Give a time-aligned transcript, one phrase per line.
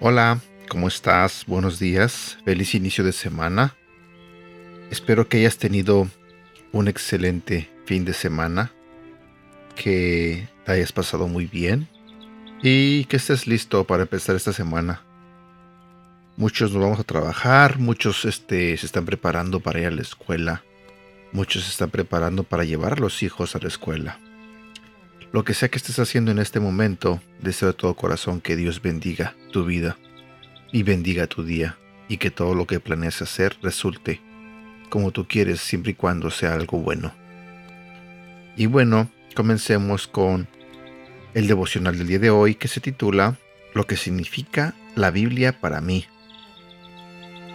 [0.00, 1.44] Hola, ¿cómo estás?
[1.46, 3.76] Buenos días, feliz inicio de semana.
[4.90, 6.08] Espero que hayas tenido
[6.72, 8.72] un excelente fin de semana,
[9.74, 11.88] que te hayas pasado muy bien
[12.62, 15.02] y que estés listo para empezar esta semana.
[16.36, 20.62] Muchos nos vamos a trabajar, muchos este, se están preparando para ir a la escuela,
[21.32, 24.18] muchos se están preparando para llevar a los hijos a la escuela.
[25.32, 28.80] Lo que sea que estés haciendo en este momento, deseo de todo corazón que Dios
[28.80, 29.98] bendiga tu vida
[30.72, 31.76] y bendiga tu día
[32.08, 34.22] y que todo lo que planeas hacer resulte
[34.88, 37.12] como tú quieres siempre y cuando sea algo bueno.
[38.56, 40.48] Y bueno, comencemos con
[41.38, 43.36] el devocional del día de hoy que se titula
[43.72, 46.04] Lo que significa la Biblia para mí.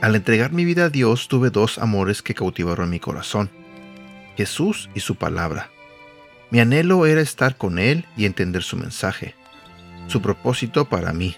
[0.00, 3.50] Al entregar mi vida a Dios tuve dos amores que cautivaron mi corazón,
[4.36, 5.68] Jesús y su palabra.
[6.50, 9.34] Mi anhelo era estar con Él y entender su mensaje,
[10.06, 11.34] su propósito para mí.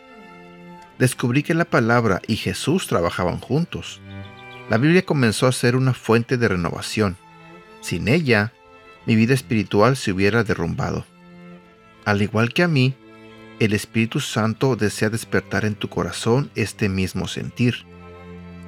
[0.99, 4.03] Descubrí que la palabra y Jesús trabajaban juntos.
[4.69, 7.17] La Biblia comenzó a ser una fuente de renovación.
[7.81, 8.53] Sin ella,
[9.07, 11.07] mi vida espiritual se hubiera derrumbado.
[12.05, 12.95] Al igual que a mí,
[13.61, 17.87] el Espíritu Santo desea despertar en tu corazón este mismo sentir,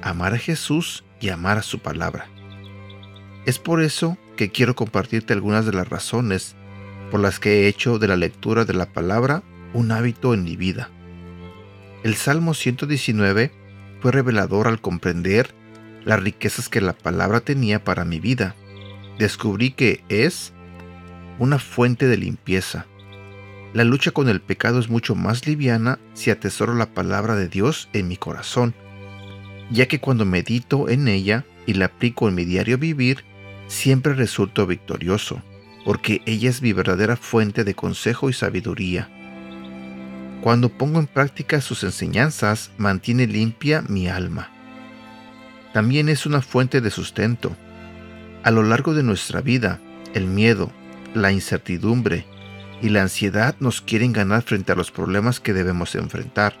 [0.01, 2.27] amar a Jesús y amar a su palabra.
[3.45, 6.55] Es por eso que quiero compartirte algunas de las razones
[7.11, 10.55] por las que he hecho de la lectura de la palabra un hábito en mi
[10.55, 10.89] vida.
[12.03, 13.51] El Salmo 119
[14.01, 15.53] fue revelador al comprender
[16.05, 18.55] las riquezas que la palabra tenía para mi vida.
[19.17, 20.53] Descubrí que es
[21.39, 22.85] una fuente de limpieza.
[23.77, 27.89] La lucha con el pecado es mucho más liviana si atesoro la palabra de Dios
[27.93, 28.73] en mi corazón,
[29.69, 33.23] ya que cuando medito en ella y la aplico en mi diario vivir,
[33.67, 35.43] siempre resulto victorioso,
[35.85, 39.11] porque ella es mi verdadera fuente de consejo y sabiduría.
[40.41, 44.49] Cuando pongo en práctica sus enseñanzas, mantiene limpia mi alma.
[45.71, 47.55] También es una fuente de sustento.
[48.41, 49.79] A lo largo de nuestra vida,
[50.15, 50.71] el miedo,
[51.13, 52.25] la incertidumbre
[52.81, 56.53] y la ansiedad nos quieren ganar frente a los problemas que debemos enfrentar.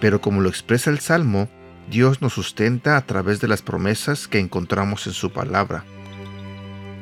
[0.00, 1.48] Pero como lo expresa el Salmo,
[1.90, 5.84] Dios nos sustenta a través de las promesas que encontramos en su palabra.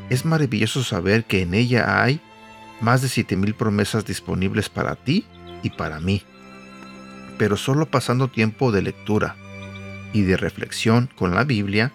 [0.08, 2.20] Es maravilloso saber que en ella hay
[2.80, 5.26] más de 7.000 promesas disponibles para ti
[5.62, 6.22] y para mí.
[7.38, 9.36] Pero solo pasando tiempo de lectura
[10.12, 11.92] y de reflexión con la Biblia,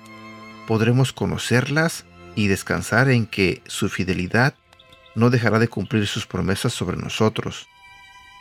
[0.67, 2.05] podremos conocerlas
[2.35, 4.55] y descansar en que su fidelidad
[5.15, 7.67] no dejará de cumplir sus promesas sobre nosotros.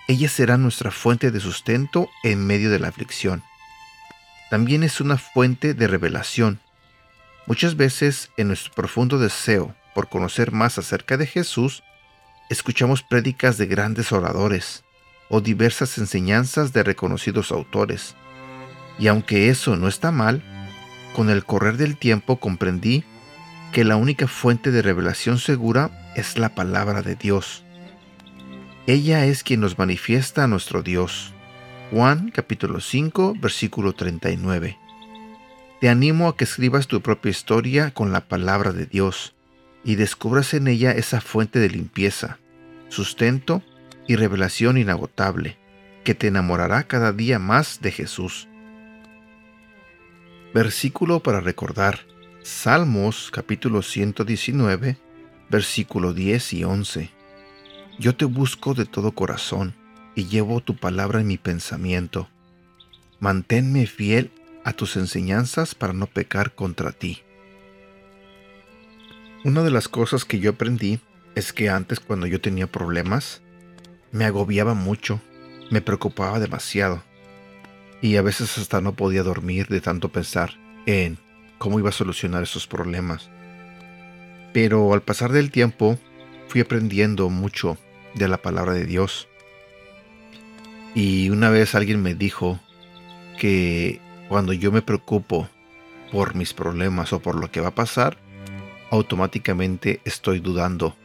[0.09, 3.43] Ella será nuestra fuente de sustento en medio de la aflicción.
[4.51, 6.61] También es una fuente de revelación
[7.51, 11.83] Muchas veces en nuestro profundo deseo por conocer más acerca de Jesús,
[12.49, 14.85] escuchamos prédicas de grandes oradores
[15.29, 18.15] o diversas enseñanzas de reconocidos autores.
[19.01, 20.45] Y aunque eso no está mal,
[21.17, 23.03] con el correr del tiempo comprendí
[23.73, 27.65] que la única fuente de revelación segura es la palabra de Dios.
[28.87, 31.33] Ella es quien nos manifiesta a nuestro Dios.
[31.91, 34.79] Juan capítulo 5 versículo 39.
[35.81, 39.35] Te animo a que escribas tu propia historia con la palabra de Dios
[39.83, 42.39] y descubras en ella esa fuente de limpieza,
[42.91, 43.63] sustento
[44.07, 45.57] y revelación inagotable
[46.05, 48.47] que te enamorará cada día más de Jesús.
[50.53, 52.01] Versículo para recordar.
[52.43, 54.99] Salmos capítulo 119,
[55.51, 57.11] versículo 10 y 11.
[57.99, 59.75] Yo te busco de todo corazón
[60.15, 62.29] y llevo tu palabra en mi pensamiento.
[63.19, 64.31] Manténme fiel
[64.65, 67.23] a tus enseñanzas para no pecar contra ti.
[69.45, 71.01] Una de las cosas que yo aprendí
[71.35, 73.43] es que antes cuando yo tenía problemas,
[74.13, 75.21] me agobiaba mucho,
[75.71, 77.03] me preocupaba demasiado
[78.03, 81.19] y a veces hasta no podía dormir de tanto pensar en
[81.59, 83.31] cómo iba a solucionar esos problemas.
[84.53, 85.99] Pero al pasar del tiempo
[86.49, 87.79] fui aprendiendo mucho
[88.15, 89.29] de la palabra de Dios.
[90.95, 92.59] Y una vez alguien me dijo
[93.39, 95.49] que cuando yo me preocupo
[96.11, 98.19] por mis problemas o por lo que va a pasar,
[98.91, 100.97] automáticamente estoy dudando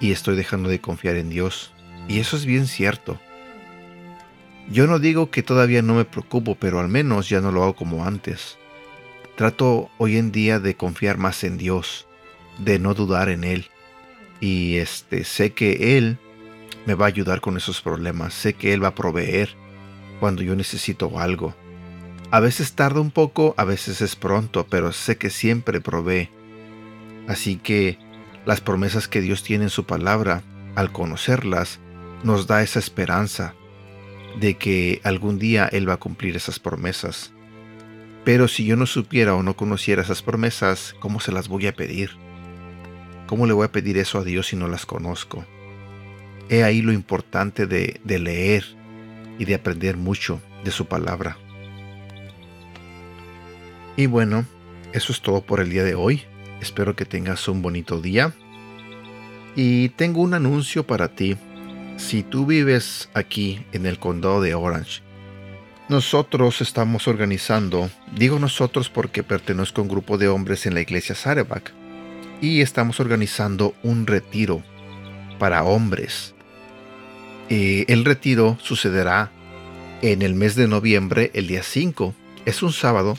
[0.00, 1.72] y estoy dejando de confiar en Dios.
[2.08, 3.20] Y eso es bien cierto.
[4.70, 7.76] Yo no digo que todavía no me preocupo, pero al menos ya no lo hago
[7.76, 8.58] como antes.
[9.36, 12.06] Trato hoy en día de confiar más en Dios,
[12.58, 13.66] de no dudar en Él.
[14.40, 16.18] Y este sé que Él
[16.86, 19.50] me va a ayudar con esos problemas, sé que Él va a proveer
[20.20, 21.54] cuando yo necesito algo.
[22.30, 26.30] A veces tarda un poco, a veces es pronto, pero sé que siempre provee.
[27.28, 27.98] Así que
[28.46, 30.42] las promesas que Dios tiene en su palabra,
[30.74, 31.78] al conocerlas,
[32.24, 33.54] nos da esa esperanza
[34.40, 37.32] de que algún día Él va a cumplir esas promesas.
[38.24, 41.74] Pero si yo no supiera o no conociera esas promesas, ¿cómo se las voy a
[41.74, 42.10] pedir?
[43.32, 45.46] ¿Cómo le voy a pedir eso a Dios si no las conozco?
[46.50, 48.62] He ahí lo importante de, de leer
[49.38, 51.38] y de aprender mucho de su palabra.
[53.96, 54.44] Y bueno,
[54.92, 56.24] eso es todo por el día de hoy.
[56.60, 58.34] Espero que tengas un bonito día.
[59.56, 61.38] Y tengo un anuncio para ti.
[61.96, 65.00] Si tú vives aquí en el condado de Orange,
[65.88, 71.14] nosotros estamos organizando, digo nosotros porque pertenezco a un grupo de hombres en la iglesia
[71.14, 71.72] Sarebak,
[72.42, 74.62] y estamos organizando un retiro
[75.38, 76.34] para hombres.
[77.48, 79.30] Eh, el retiro sucederá
[80.02, 82.12] en el mes de noviembre, el día 5.
[82.44, 83.16] Es un sábado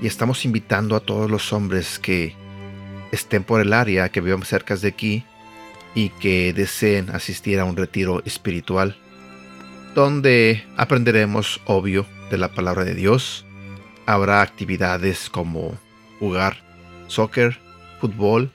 [0.00, 2.36] y estamos invitando a todos los hombres que
[3.10, 5.24] estén por el área, que vivan cerca de aquí
[5.96, 8.96] y que deseen asistir a un retiro espiritual,
[9.96, 13.44] donde aprenderemos, obvio, de la palabra de Dios.
[14.06, 15.76] Habrá actividades como
[16.20, 16.62] jugar
[17.08, 17.63] soccer,
[18.04, 18.52] fútbol,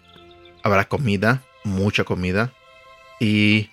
[0.61, 2.53] habrá comida, mucha comida,
[3.19, 3.71] y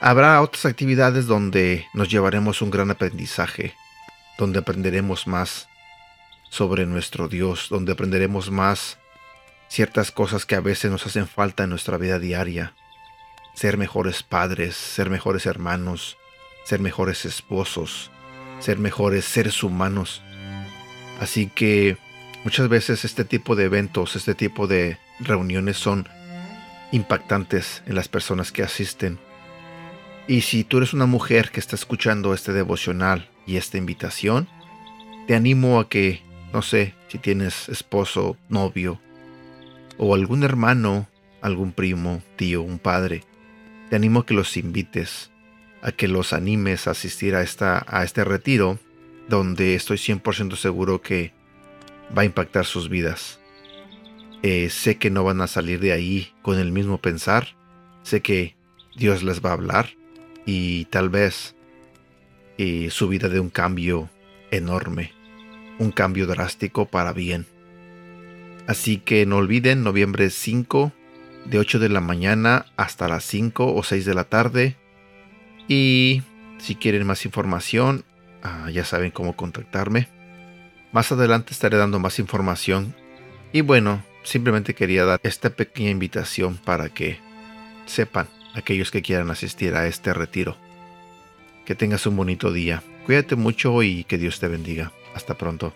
[0.00, 3.74] habrá otras actividades donde nos llevaremos un gran aprendizaje,
[4.38, 5.68] donde aprenderemos más
[6.48, 8.96] sobre nuestro Dios, donde aprenderemos más
[9.68, 12.72] ciertas cosas que a veces nos hacen falta en nuestra vida diaria.
[13.52, 16.16] Ser mejores padres, ser mejores hermanos,
[16.64, 18.10] ser mejores esposos,
[18.58, 20.22] ser mejores seres humanos.
[21.20, 21.98] Así que
[22.44, 26.08] muchas veces este tipo de eventos, este tipo de reuniones son
[26.92, 29.18] impactantes en las personas que asisten.
[30.26, 34.48] Y si tú eres una mujer que está escuchando este devocional y esta invitación,
[35.26, 39.00] te animo a que no sé si tienes esposo, novio,
[39.96, 41.08] o algún hermano,
[41.40, 43.24] algún primo, tío, un padre.
[43.90, 45.30] Te animo a que los invites,
[45.82, 48.78] a que los animes a asistir a, esta, a este retiro,
[49.28, 51.32] donde estoy 100% seguro que
[52.16, 53.40] va a impactar sus vidas.
[54.42, 57.56] Eh, sé que no van a salir de ahí con el mismo pensar.
[58.02, 58.56] Sé que
[58.96, 59.90] Dios les va a hablar
[60.46, 61.54] y tal vez
[62.56, 64.08] eh, su vida de un cambio
[64.50, 65.18] enorme
[65.78, 67.46] un cambio drástico para bien.
[68.66, 70.92] Así que no olviden, noviembre 5,
[71.46, 74.76] de 8 de la mañana hasta las 5 o 6 de la tarde.
[75.68, 76.22] Y
[76.58, 78.04] si quieren más información,
[78.42, 80.08] ah, ya saben cómo contactarme.
[80.92, 82.94] Más adelante estaré dando más información.
[83.52, 87.18] Y bueno, simplemente quería dar esta pequeña invitación para que
[87.86, 90.56] sepan aquellos que quieran asistir a este retiro.
[91.64, 92.82] Que tengas un bonito día.
[93.06, 94.92] Cuídate mucho y que Dios te bendiga.
[95.14, 95.74] Hasta pronto.